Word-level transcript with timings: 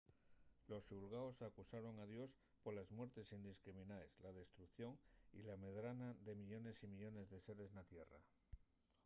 los 0.69 0.83
xulgaos 0.89 1.37
acusaron 1.49 1.95
a 1.97 2.05
dios 2.13 2.29
poles 2.63 2.89
muertes 2.97 3.33
indiscriminaes 3.37 4.11
la 4.23 4.31
destrucción 4.41 4.91
y 5.37 5.41
la 5.49 5.59
medrana 5.65 6.09
de 6.25 6.33
millones 6.41 6.77
y 6.85 6.87
millones 6.93 7.25
de 7.31 7.39
seres 7.45 7.69
na 7.75 7.83
tierra 7.93 8.19